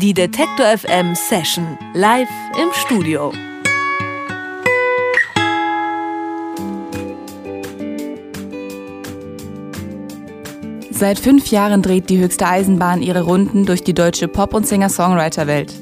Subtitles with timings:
[0.00, 3.32] Die Detektor FM Session live im Studio.
[10.90, 15.74] Seit fünf Jahren dreht die höchste Eisenbahn ihre Runden durch die deutsche Pop- und Singer-Songwriter-Welt.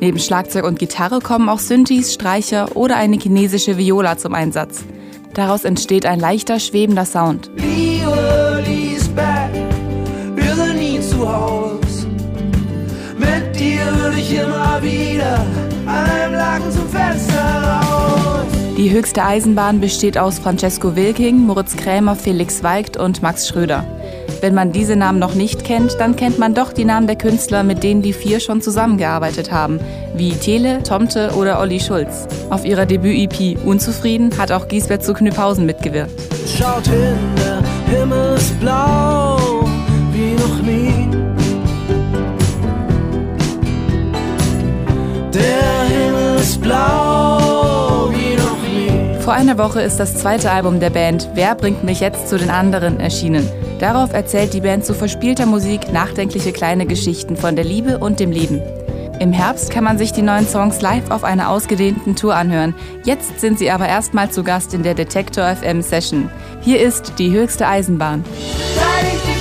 [0.00, 4.82] Neben Schlagzeug und Gitarre kommen auch Synthes, Streicher oder eine chinesische Viola zum Einsatz.
[5.34, 7.52] Daraus entsteht ein leichter, schwebender Sound.
[7.54, 8.64] Liebe,
[14.80, 15.46] immer wieder
[15.86, 18.46] einem Laken zum Fenster raus.
[18.76, 23.84] Die höchste Eisenbahn besteht aus Francesco Wilking, Moritz Krämer, Felix Weigt und Max Schröder.
[24.40, 27.62] Wenn man diese Namen noch nicht kennt, dann kennt man doch die Namen der Künstler,
[27.62, 29.80] mit denen die vier schon zusammengearbeitet haben,
[30.14, 32.26] wie Tele, Tomte oder Olli Schulz.
[32.48, 36.12] Auf ihrer Debüt-EP Unzufrieden hat auch Giesbert zu Knüpphausen mitgewirkt.
[36.46, 39.39] Schaut hin, der Himmel ist blau
[46.70, 49.20] blau wie noch nie.
[49.20, 52.50] Vor einer Woche ist das zweite Album der Band Wer bringt mich jetzt zu den
[52.50, 53.48] anderen erschienen.
[53.80, 58.30] Darauf erzählt die Band zu verspielter Musik nachdenkliche kleine Geschichten von der Liebe und dem
[58.30, 58.60] Leben.
[59.18, 62.74] Im Herbst kann man sich die neuen Songs live auf einer ausgedehnten Tour anhören.
[63.04, 66.30] Jetzt sind sie aber erstmal zu Gast in der Detektor FM Session.
[66.62, 68.24] Hier ist die höchste Eisenbahn.
[68.74, 69.39] Seit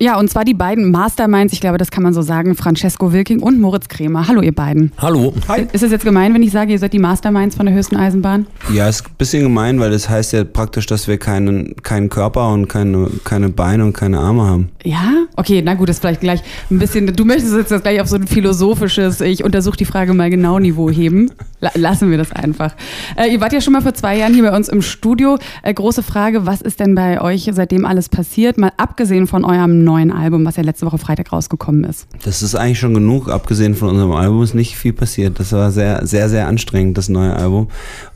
[0.00, 3.40] Ja, und zwar die beiden Masterminds, ich glaube, das kann man so sagen, Francesco Wilking
[3.40, 4.28] und Moritz Krämer.
[4.28, 4.92] Hallo, ihr beiden.
[4.98, 5.34] Hallo.
[5.72, 8.46] Ist es jetzt gemein, wenn ich sage, ihr seid die Masterminds von der höchsten Eisenbahn?
[8.72, 12.52] Ja, ist ein bisschen gemein, weil das heißt ja praktisch, dass wir keinen, keinen Körper
[12.52, 14.68] und keine, keine Beine und keine Arme haben.
[14.84, 15.26] Ja?
[15.34, 18.06] Okay, na gut, das ist vielleicht gleich ein bisschen, du möchtest jetzt das gleich auf
[18.06, 21.32] so ein philosophisches, ich untersuche die Frage mal genau Niveau heben.
[21.60, 22.72] La lassen wir das einfach.
[23.16, 25.38] Äh, ihr wart ja schon mal vor zwei Jahren hier bei uns im Studio.
[25.64, 28.58] Äh, große Frage, was ist denn bei euch seitdem alles passiert?
[28.58, 32.06] Mal abgesehen von eurem neuen Album, was ja letzte Woche Freitag rausgekommen ist.
[32.24, 33.28] Das ist eigentlich schon genug.
[33.28, 35.40] Abgesehen von unserem Album ist nicht viel passiert.
[35.40, 37.68] Das war sehr, sehr, sehr anstrengend, das neue Album.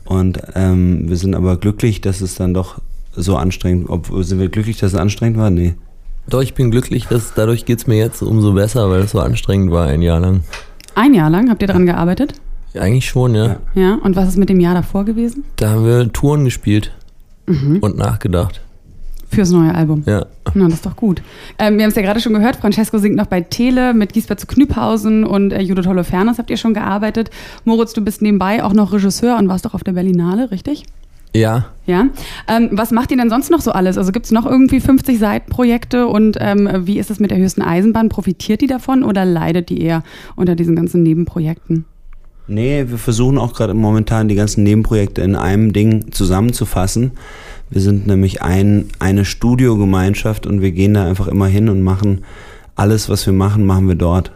[0.05, 2.79] Und ähm, wir sind aber glücklich, dass es dann doch
[3.15, 5.49] so anstrengend, ob, sind wir glücklich, dass es anstrengend war?
[5.49, 5.75] Nee.
[6.27, 9.71] Doch, ich bin glücklich, dass dadurch geht's mir jetzt umso besser, weil es so anstrengend
[9.71, 10.41] war ein Jahr lang.
[10.95, 12.33] Ein Jahr lang habt ihr daran gearbeitet?
[12.75, 13.45] Eigentlich schon, ja.
[13.45, 13.57] Ja.
[13.75, 13.93] Ja.
[13.95, 15.43] Und was ist mit dem Jahr davor gewesen?
[15.57, 16.91] Da haben wir Touren gespielt
[17.45, 18.61] und nachgedacht.
[19.33, 20.03] Fürs neue Album.
[20.05, 20.25] Ja.
[20.53, 21.21] Na, das ist doch gut.
[21.57, 24.39] Ähm, wir haben es ja gerade schon gehört, Francesco singt noch bei Tele mit Giesbert
[24.39, 27.31] zu Knüpphausen und äh, Judith Holofernes habt ihr schon gearbeitet.
[27.65, 30.85] Moritz, du bist nebenbei auch noch Regisseur und warst doch auf der Berlinale, richtig?
[31.35, 31.65] Ja.
[31.85, 32.07] Ja.
[32.47, 33.97] Ähm, was macht ihr denn sonst noch so alles?
[33.97, 37.61] Also gibt es noch irgendwie 50 Seitenprojekte und ähm, wie ist es mit der höchsten
[37.61, 38.09] Eisenbahn?
[38.09, 40.03] Profitiert die davon oder leidet die eher
[40.35, 41.85] unter diesen ganzen Nebenprojekten?
[42.47, 47.11] Nee, wir versuchen auch gerade momentan die ganzen Nebenprojekte in einem Ding zusammenzufassen.
[47.69, 52.25] Wir sind nämlich ein, eine Studiogemeinschaft und wir gehen da einfach immer hin und machen
[52.75, 54.31] alles, was wir machen, machen wir dort.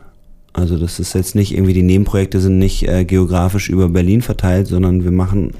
[0.53, 4.67] Also das ist jetzt nicht irgendwie, die Nebenprojekte sind nicht äh, geografisch über Berlin verteilt,
[4.67, 5.51] sondern wir machen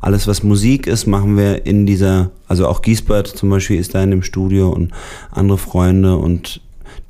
[0.00, 4.02] alles, was Musik ist, machen wir in dieser, also auch Giesbert zum Beispiel ist da
[4.04, 4.92] in dem Studio und
[5.32, 6.60] andere Freunde und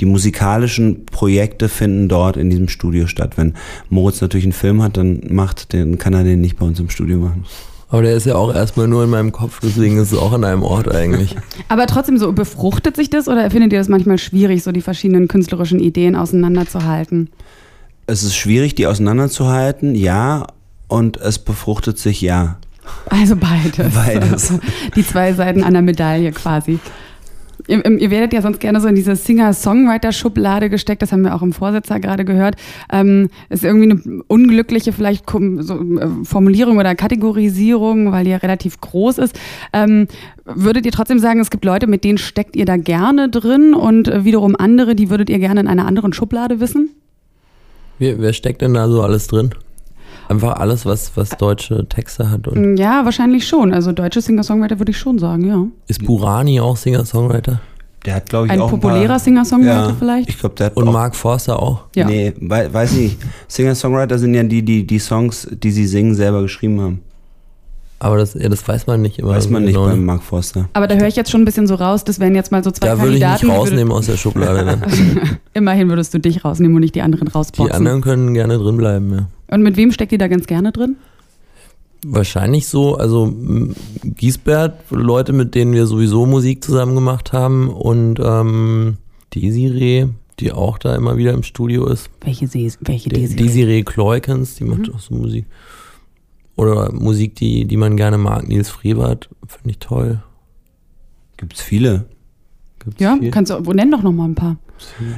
[0.00, 3.36] die musikalischen Projekte finden dort in diesem Studio statt.
[3.36, 3.54] Wenn
[3.88, 6.91] Moritz natürlich einen Film hat, dann macht, den kann er den nicht bei uns im
[6.91, 7.44] Studio machen.
[7.88, 10.44] Aber der ist ja auch erstmal nur in meinem Kopf, deswegen ist es auch an
[10.44, 11.36] einem Ort eigentlich.
[11.69, 15.28] Aber trotzdem so, befruchtet sich das oder findet ihr das manchmal schwierig, so die verschiedenen
[15.28, 17.30] künstlerischen Ideen auseinanderzuhalten?
[18.08, 20.47] Es ist schwierig, die auseinanderzuhalten, ja,
[20.88, 22.58] und es befruchtet sich, ja.
[23.08, 23.94] Also beides.
[23.94, 24.53] Beides.
[24.94, 26.78] Die zwei Seiten einer Medaille quasi.
[27.69, 31.43] Ihr, ihr werdet ja sonst gerne so in diese Singer-Songwriter-Schublade gesteckt, das haben wir auch
[31.43, 32.56] im Vorsetzer gerade gehört.
[32.93, 38.81] Ähm, ist irgendwie eine unglückliche vielleicht so, äh, Formulierung oder Kategorisierung, weil die ja relativ
[38.81, 39.38] groß ist.
[39.72, 40.06] Ähm,
[40.44, 44.09] würdet ihr trotzdem sagen, es gibt Leute, mit denen steckt ihr da gerne drin und
[44.09, 46.91] äh, wiederum andere, die würdet ihr gerne in einer anderen Schublade wissen?
[47.98, 49.50] Wer, wer steckt denn da so alles drin?
[50.28, 52.48] Einfach alles, was, was deutsche Texte hat.
[52.48, 53.72] Und Ja, wahrscheinlich schon.
[53.72, 55.65] Also deutsche Singer-Songwriter würde ich schon sagen, ja.
[55.86, 57.60] ist Burani auch Singer-Songwriter?
[58.04, 60.28] Der hat, glaube ich, Ein auch populärer paar, Singer-Songwriter ja, vielleicht?
[60.28, 61.84] Ich glaube, der hat Und auch, Mark Forster auch?
[61.97, 62.06] Ja.
[62.06, 63.18] Nee, wei weiß nicht.
[63.48, 67.01] Singer-Songwriter sind ja die, die die Songs, die sie singen, selber geschrieben haben.
[67.98, 69.30] Aber das, ja, das weiß man nicht immer.
[69.30, 69.86] Weiß man nicht genau.
[69.86, 70.68] beim Mark Forster.
[70.74, 72.71] Aber da höre ich jetzt schon ein bisschen so raus, das wären jetzt mal so
[72.71, 73.47] zwei Da würde ich mich Kandidaten.
[73.47, 74.65] die rausnehmen aus der Schublade.
[74.66, 74.80] Dann.
[74.91, 77.74] Würd, immerhin würdest du dich rausnehmen und nicht die anderen Die rausboxen.
[77.74, 79.27] anderen können gerne drin bleiben, ja.
[79.48, 80.97] Und mit wem steckt ihr da ganz gerne drin?
[82.04, 83.34] Wahrscheinlich so, also
[84.04, 88.98] Giesbert, Leute, mit denen wir sowieso Musik zusammen gemacht haben und ähm,
[89.34, 90.07] Desiree,
[90.39, 92.10] die auch da immer wieder im Studio ist.
[92.21, 93.43] Welche, Sees, welche De- Desiree?
[93.43, 95.47] Desiree Kleukens, die macht auch so Musik.
[96.54, 100.22] Oder Musik, die, die man gerne mag, Nils Frevert, finde ich toll.
[101.39, 102.07] Gibt's viele.
[102.78, 103.31] Gibt's Ja, viel?
[103.31, 104.57] kannst du, wo nenn doch noch mal ein paar.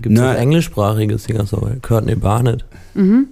[0.00, 1.80] Gibt's Na- auch englischsprachige Singer-Songwriter?
[1.80, 2.64] Courtney Barnett.
[2.94, 3.28] Mhm.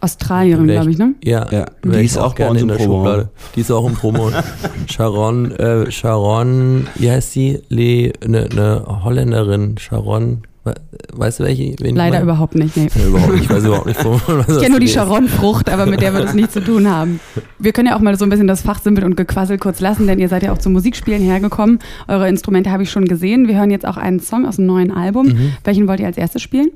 [0.00, 1.14] Australierin, glaube ich, ne?
[1.24, 3.04] Ja, Ja, die ist auch bei gerne uns in im der Proberaum.
[3.06, 3.28] Schublade.
[3.54, 4.30] Die ist auch im Promo.
[4.90, 7.60] Sharon, äh, Sharon, wie heißt sie?
[7.68, 9.76] Le, ne, ne Holländerin.
[9.78, 10.74] Sharon, we-
[11.14, 11.74] weißt du welche?
[11.78, 12.88] Leider überhaupt nicht, nee.
[12.94, 13.44] Ja, überhaupt nicht.
[13.44, 16.24] Ich weiß überhaupt nicht, wo was Ich kenne nur die Sharon-Frucht, aber mit der wird
[16.28, 17.20] es nichts zu tun haben.
[17.58, 20.18] Wir können ja auch mal so ein bisschen das Fachsimpel und Gequassel kurz lassen, denn
[20.18, 21.78] ihr seid ja auch zum Musikspielen hergekommen.
[22.08, 23.48] Eure Instrumente habe ich schon gesehen.
[23.48, 25.32] Wir hören jetzt auch einen Song aus dem neuen Album.
[25.64, 26.68] Welchen wollt ihr als erstes spielen?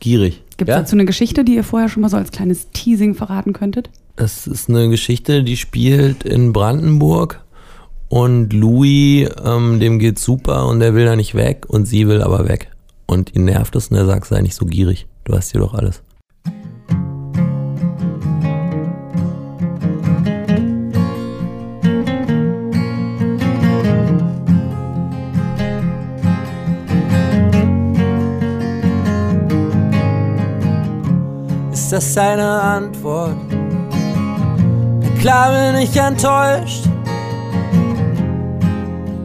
[0.00, 0.42] Gierig.
[0.58, 0.80] Gibt es ja?
[0.80, 3.90] dazu eine Geschichte, die ihr vorher schon mal so als kleines Teasing verraten könntet?
[4.16, 7.44] Das ist eine Geschichte, die spielt in Brandenburg
[8.08, 12.22] und Louis, ähm, dem geht's super und der will da nicht weg und sie will
[12.22, 12.72] aber weg.
[13.06, 15.06] Und ihn nervt es und er sagt, sei nicht so gierig.
[15.24, 16.02] Du hast hier doch alles.
[31.98, 33.34] Das seine Antwort?
[35.18, 36.84] Klar bin ich enttäuscht.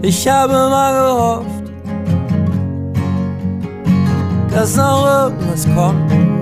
[0.02, 1.72] Ich habe mal gehofft,
[4.52, 6.33] dass noch irgendwas kommt.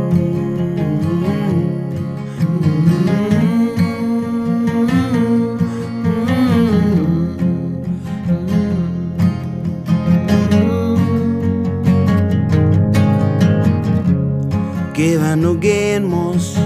[15.03, 16.57] Geh, wenn du gehen musst.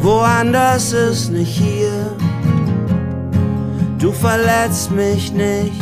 [0.00, 2.16] Woanders ist nicht hier.
[3.98, 5.78] Du verletzt mich nicht.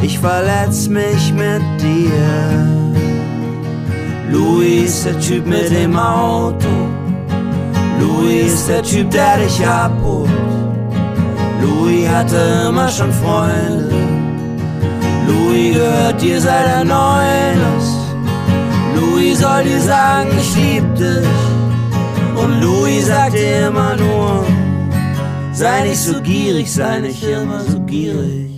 [0.00, 2.20] Ich verletz mich mit dir.
[4.30, 6.68] Louis ist der Typ mit dem Auto.
[7.98, 10.30] Louis ist der Typ, der dich abholt.
[11.60, 13.90] Louis hatte immer schon Freunde.
[15.26, 17.99] Louis gehört dir seit er neun ist.
[19.30, 21.28] Louis soll dir sagen, ich lieb dich.
[22.34, 24.44] Und Louis sagt dir immer nur,
[25.52, 28.50] sei nicht so gierig, sei nicht immer so gierig.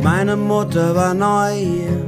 [0.00, 2.06] Meine Mutter war neu hier,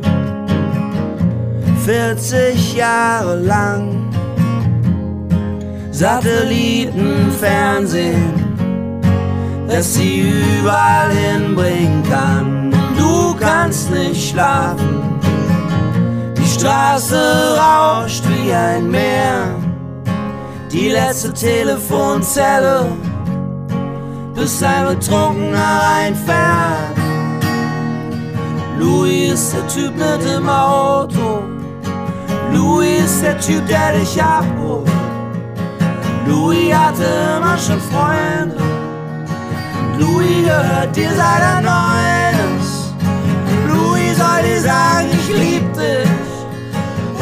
[1.85, 4.02] 40 Jahre lang.
[6.03, 8.35] Satelliten, Fernsehen,
[9.69, 12.75] das sie überall hinbringen kann.
[12.99, 15.01] Du kannst nicht schlafen,
[16.37, 19.55] die Straße rauscht wie ein Meer.
[20.73, 22.87] Die letzte Telefonzelle,
[24.35, 26.97] bis ein Betrunkener reinfährt.
[28.77, 31.45] Louis ist der Typ mit dem Auto.
[32.53, 35.02] Louis ist der Typ, der dich abholt.
[36.33, 37.05] Louis hatte
[37.37, 38.57] immer schon Freunde.
[39.99, 42.33] Louis gehört dir seit er neun.
[43.69, 46.11] Louis soll dir sagen, ich lieb dich.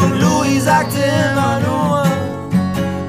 [0.00, 2.04] Und Louis sagte immer nur,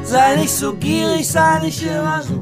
[0.03, 2.35] sei nicht so gierig, sei nicht immer so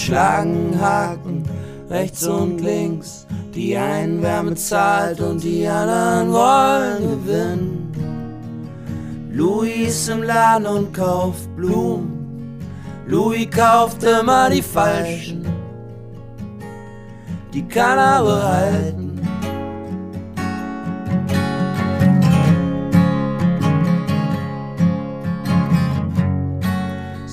[0.00, 1.44] schlagen Haken
[1.90, 3.26] rechts und links.
[3.54, 7.90] Die einen werden bezahlt und die anderen wollen gewinnen.
[9.32, 12.58] Louis im Laden und kauft Blumen.
[13.06, 15.46] Louis kauft immer die falschen.
[17.52, 18.99] Die kann er behalten.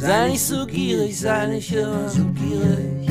[0.08, 3.10] Sei nicht so gierig, sei nicht immer so gierig.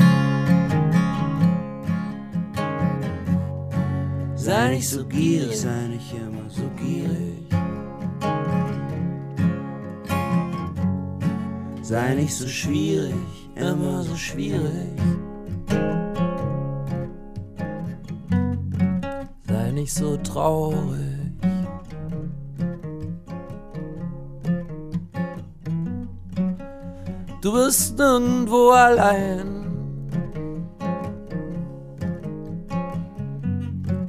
[4.33, 7.45] Sei nicht so gierig, sei nicht immer so gierig.
[11.83, 13.13] Sei nicht so schwierig,
[13.53, 14.99] immer so schwierig.
[19.47, 21.16] Sei nicht so traurig.
[27.47, 29.47] Du bist nirgendwo allein.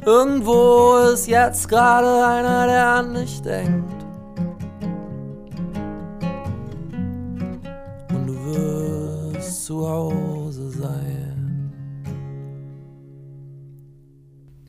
[0.04, 4.04] Irgendwo ist jetzt gerade einer, der an dich denkt.
[8.12, 11.17] Und du wirst zu Hause sein.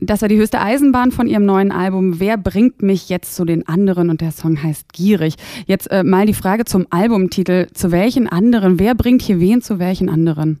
[0.02, 3.68] Das war die höchste Eisenbahn von ihrem neuen Album Wer bringt mich jetzt zu den
[3.68, 4.08] anderen?
[4.08, 5.34] Und der Song heißt Gierig.
[5.66, 7.66] Jetzt äh, mal die Frage zum Albumtitel.
[7.74, 8.78] Zu welchen anderen?
[8.78, 10.60] Wer bringt hier wen zu welchen anderen?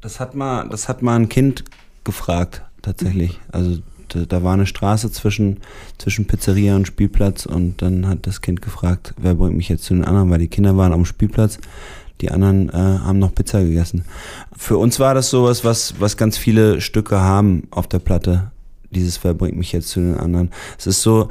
[0.00, 1.64] Das hat mal, das hat mal ein Kind
[2.04, 3.40] gefragt, tatsächlich.
[3.50, 3.78] Also
[4.08, 5.58] da, da war eine Straße zwischen,
[5.98, 9.94] zwischen Pizzeria und Spielplatz und dann hat das Kind gefragt, wer bringt mich jetzt zu
[9.94, 11.58] den anderen, weil die Kinder waren am Spielplatz,
[12.20, 14.04] die anderen äh, haben noch Pizza gegessen.
[14.56, 18.52] Für uns war das sowas, was, was ganz viele Stücke haben auf der Platte.
[18.90, 20.50] Dieses Wer bringt mich jetzt zu den anderen.
[20.78, 21.28] Es ist so,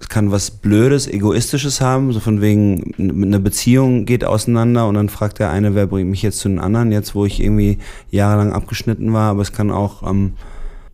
[0.00, 5.08] es kann was Blödes, Egoistisches haben, so von wegen, eine Beziehung geht auseinander und dann
[5.08, 7.78] fragt der eine, wer bringt mich jetzt zu den anderen, jetzt wo ich irgendwie
[8.10, 10.34] jahrelang abgeschnitten war, aber es kann auch ähm,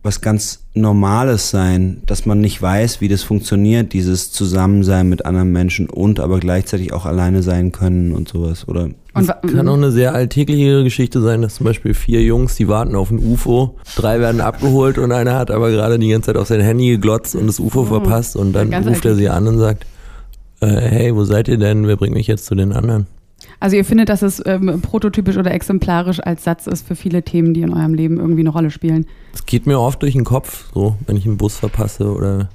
[0.05, 5.51] was ganz Normales sein, dass man nicht weiß, wie das funktioniert, dieses Zusammensein mit anderen
[5.51, 8.67] Menschen und aber gleichzeitig auch alleine sein können und sowas.
[8.67, 12.67] Oder und kann auch eine sehr alltägliche Geschichte sein, dass zum Beispiel vier Jungs, die
[12.67, 16.37] warten auf ein UFO, drei werden abgeholt und einer hat aber gerade die ganze Zeit
[16.37, 19.47] auf sein Handy geglotzt und das UFO oh, verpasst und dann ruft er sie an
[19.47, 19.85] und sagt,
[20.59, 21.87] äh, hey, wo seid ihr denn?
[21.87, 23.07] Wer bringt mich jetzt zu den anderen?
[23.59, 27.53] Also ihr findet, dass es ähm, prototypisch oder exemplarisch als Satz ist für viele Themen,
[27.53, 29.05] die in eurem Leben irgendwie eine Rolle spielen.
[29.33, 32.49] Es geht mir oft durch den Kopf, so wenn ich einen Bus verpasse oder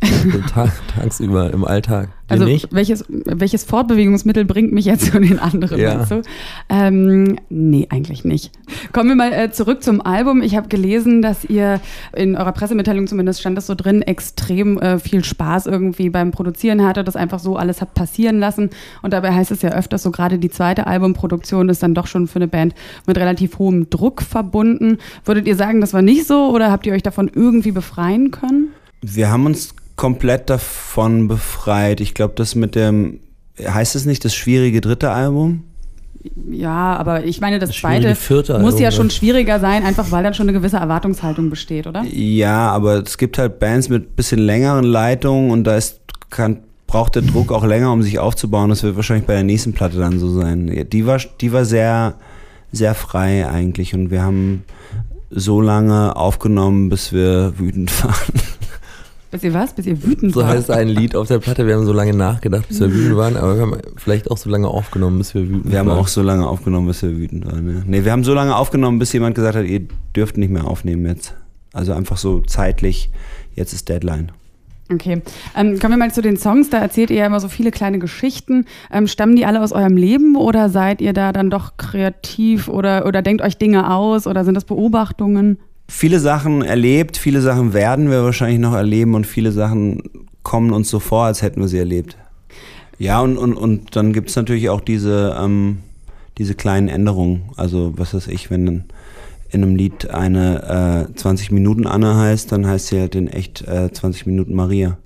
[0.02, 2.10] so tag, tagsüber im Alltag.
[2.28, 2.46] Also?
[2.70, 5.80] Welches, welches Fortbewegungsmittel bringt mich jetzt zu den anderen?
[5.80, 6.00] Ja.
[6.00, 6.22] Weißt du?
[6.68, 8.52] ähm, nee, eigentlich nicht.
[8.92, 10.42] Kommen wir mal äh, zurück zum Album.
[10.42, 11.80] Ich habe gelesen, dass ihr
[12.14, 16.84] in eurer Pressemitteilung zumindest stand das so drin, extrem äh, viel Spaß irgendwie beim Produzieren
[16.84, 18.70] hatte, das einfach so alles hat passieren lassen.
[19.02, 22.26] Und dabei heißt es ja öfters so, gerade die zweite Albumproduktion ist dann doch schon
[22.26, 22.74] für eine Band
[23.06, 24.98] mit relativ hohem Druck verbunden.
[25.24, 28.68] Würdet ihr sagen, das war nicht so oder habt ihr euch davon irgendwie befreien können?
[29.00, 32.00] Wir haben uns komplett davon befreit.
[32.00, 33.20] Ich glaube, das mit dem,
[33.62, 35.64] heißt es nicht das schwierige dritte Album?
[36.50, 40.10] Ja, aber ich meine, das, Das zweite vierte muss Album, ja schon schwieriger sein, einfach
[40.10, 42.04] weil dann schon eine gewisse Erwartungshaltung besteht, oder?
[42.04, 46.00] Ja, aber es gibt halt Bands mit bisschen längeren Leitungen und da ist,
[46.30, 48.70] kann, braucht der Druck auch länger, um sich aufzubauen.
[48.70, 50.86] Das wird wahrscheinlich bei der nächsten Platte dann so sein.
[50.90, 52.14] Die war, die war sehr,
[52.72, 54.64] sehr frei eigentlich und wir haben
[55.30, 58.42] so lange aufgenommen, bis wir wütend waren.
[59.30, 59.74] Bis ihr was?
[59.74, 60.50] Bis ihr wütend So wart?
[60.56, 61.66] heißt ein Lied auf der Platte.
[61.66, 64.48] Wir haben so lange nachgedacht, bis wir wütend waren, aber wir haben vielleicht auch so
[64.48, 65.98] lange aufgenommen, bis wir wütend Wir haben waren.
[65.98, 67.68] auch so lange aufgenommen, bis wir wütend waren.
[67.68, 67.82] Ja.
[67.86, 69.82] Nee, wir haben so lange aufgenommen, bis jemand gesagt hat, ihr
[70.16, 71.34] dürft nicht mehr aufnehmen jetzt.
[71.74, 73.10] Also einfach so zeitlich,
[73.54, 74.32] jetzt ist Deadline.
[74.90, 75.20] Okay,
[75.54, 76.70] ähm, kommen wir mal zu den Songs.
[76.70, 78.64] Da erzählt ihr ja immer so viele kleine Geschichten.
[78.90, 83.04] Ähm, stammen die alle aus eurem Leben oder seid ihr da dann doch kreativ oder,
[83.04, 85.58] oder denkt euch Dinge aus oder sind das Beobachtungen?
[85.90, 90.02] Viele Sachen erlebt, viele Sachen werden wir wahrscheinlich noch erleben und viele Sachen
[90.42, 92.16] kommen uns so vor, als hätten wir sie erlebt.
[92.98, 95.78] Ja, und, und, und dann gibt es natürlich auch diese, ähm,
[96.36, 97.44] diese kleinen Änderungen.
[97.56, 98.84] Also, was weiß ich, wenn dann
[99.50, 103.66] in einem Lied eine äh, 20 Minuten Anne heißt, dann heißt sie halt in echt
[103.66, 104.98] äh, 20 Minuten Maria.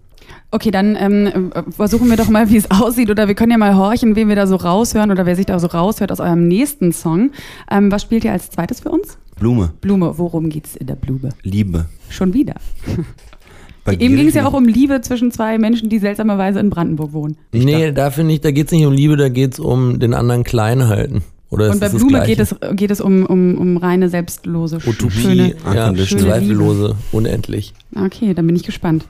[0.50, 3.10] Okay, dann ähm, äh, versuchen wir doch mal, wie es aussieht.
[3.10, 5.58] Oder wir können ja mal horchen, wen wir da so raushören oder wer sich da
[5.58, 7.30] so raushört aus eurem nächsten Song.
[7.70, 9.16] Ähm, was spielt ihr als zweites für uns?
[9.42, 10.14] Blume, Blume.
[10.18, 11.30] Worum geht's in der Blume?
[11.42, 11.86] Liebe.
[12.08, 12.54] Schon wieder.
[13.84, 17.12] Bei Eben ging es ja auch um Liebe zwischen zwei Menschen, die seltsamerweise in Brandenburg
[17.12, 17.36] wohnen.
[17.52, 20.86] Nee, da finde ich, da geht's nicht um Liebe, da geht's um den anderen klein
[20.86, 21.22] halten.
[21.50, 25.10] Oder ist Und bei Blume geht es, geht es um, um, um reine, selbstlose, Utopie,
[25.10, 25.54] schöne.
[25.64, 26.26] ja, Unconditional.
[26.40, 27.74] zweifellose, unendlich.
[27.96, 29.06] Okay, dann bin ich gespannt.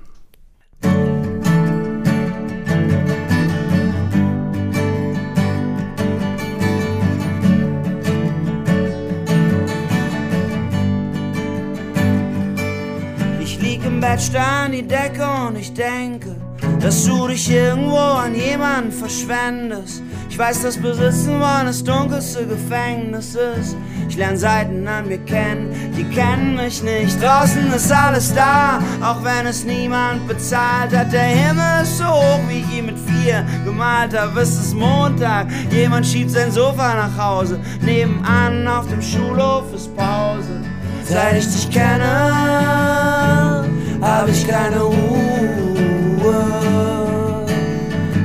[14.02, 16.35] Bett, starr an die Decke und ich denke,
[16.80, 20.02] dass du dich irgendwo an jemanden verschwendest.
[20.28, 23.76] Ich weiß, das Besitzen wollen das dunkelste Gefängnis ist.
[24.09, 27.23] Ich lerne Seiten an mir kennen, die kennen mich nicht.
[27.23, 31.12] Draußen ist alles da, auch wenn es niemand bezahlt hat.
[31.12, 34.40] Der Himmel ist so hoch, wie ich ihn mit vier gemalt habe.
[34.40, 37.61] Es ist Montag, jemand schiebt sein Sofa nach Hause.
[37.80, 40.61] Nebenan auf dem Schulhof ist Pause.
[41.04, 43.62] Seit ich dich kenne,
[44.02, 45.52] hab ich keine Ruhe.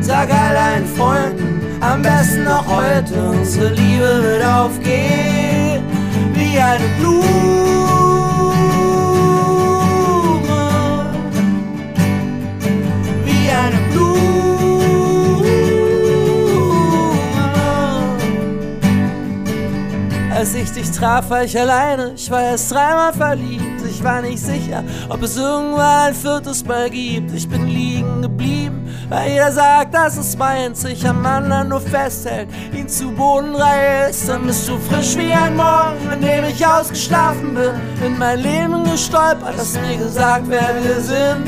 [0.02, 5.84] Sag all deinen Freunden, am besten noch heute, unsere Liebe wird aufgehen
[6.34, 7.28] wie eine Blume.
[13.26, 14.18] Wie eine Blume.
[20.36, 22.14] Als ich dich traf, war ich alleine.
[22.16, 23.67] Ich war erst dreimal verliebt.
[23.98, 27.34] Ich war nicht sicher, ob es irgendwann ein viertes Mal gibt.
[27.34, 30.84] Ich bin liegen geblieben, weil jeder sagt, das ist meins.
[30.84, 34.30] Ich am anderen nur festhält, ihn zu Boden reißt.
[34.30, 37.72] Dann bist du frisch wie ein Morgen, an dem ich ausgeschlafen bin.
[38.06, 41.48] In mein Leben gestolpert, hast mir gesagt, wer wir sind.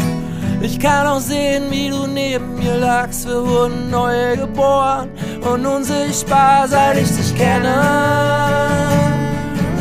[0.60, 3.28] Ich kann auch sehen, wie du neben mir lagst.
[3.28, 7.76] Wir wurden neu geboren und unsichtbar, seit ich dich kenne.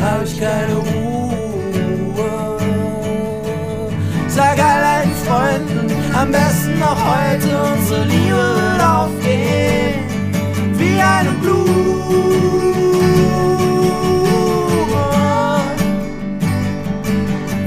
[0.03, 0.98] Hab ich keine Ruhe.
[5.29, 9.93] Freunden, am besten noch heute, unsere Liebe wird aufgehen.
[10.73, 11.69] Wie eine Blume.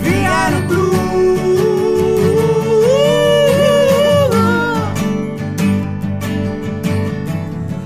[0.03, 1.13] Wie eine Blume.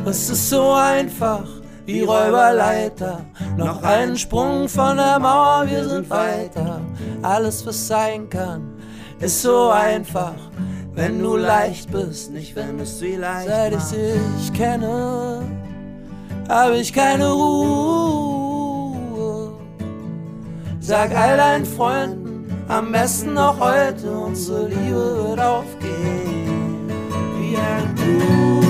[0.06, 1.44] Es ist so einfach
[1.84, 3.20] wie Räuberleiter.
[3.58, 6.80] Noch einen Sprung von der Mauer, wir sind weiter.
[7.20, 8.75] Alles, was sein kann,
[9.20, 10.34] ist so einfach.
[10.94, 15.42] Wenn du leicht bist, nicht wenn es vielleicht Seit ich dich kenne,
[16.48, 18.56] habe ich keine Ruhe.
[20.80, 26.88] Sag all deinen Freunden, am besten noch heute, unsere Liebe wird aufgehen.
[27.38, 28.65] Wie ein Blut.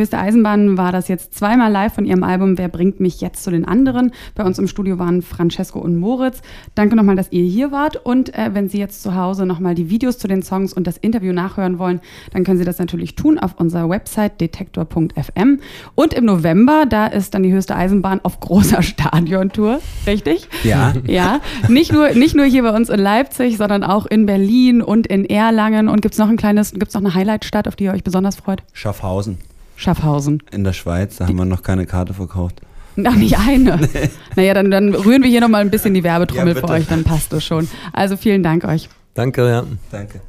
[0.00, 3.50] Höchste Eisenbahn war das jetzt zweimal live von ihrem Album Wer bringt mich jetzt zu
[3.50, 4.12] den anderen?
[4.34, 6.40] Bei uns im Studio waren Francesco und Moritz.
[6.74, 7.96] Danke nochmal, dass ihr hier wart.
[7.96, 10.96] Und äh, wenn Sie jetzt zu Hause nochmal die Videos zu den Songs und das
[10.96, 12.00] Interview nachhören wollen,
[12.32, 15.60] dann können Sie das natürlich tun auf unserer Website detektor.fm.
[15.94, 19.80] Und im November, da ist dann die höchste Eisenbahn auf großer Stadiontour.
[20.06, 20.48] Richtig?
[20.64, 20.94] Ja.
[21.06, 21.40] Ja.
[21.68, 25.24] Nicht nur, nicht nur hier bei uns in Leipzig, sondern auch in Berlin und in
[25.26, 25.88] Erlangen.
[25.88, 28.04] Und gibt es noch ein kleines, gibt es noch eine Highlightstadt, auf die ihr euch
[28.04, 28.62] besonders freut?
[28.72, 29.38] Schaffhausen
[29.80, 30.42] Schaffhausen.
[30.52, 32.60] in der Schweiz, da haben wir noch keine Karte verkauft.
[33.02, 33.88] Ach, nicht eine.
[34.36, 37.02] Naja, dann, dann rühren wir hier nochmal ein bisschen die Werbetrommel Ja, für euch, dann
[37.02, 37.68] passt das schon.
[37.92, 38.88] Also vielen Dank euch.
[39.14, 39.64] Danke, ja.
[39.90, 40.20] Danke.